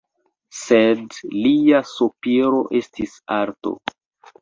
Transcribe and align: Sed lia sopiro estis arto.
Sed 0.59 1.19
lia 1.35 1.83
sopiro 1.91 2.65
estis 2.83 3.17
arto. 3.41 3.79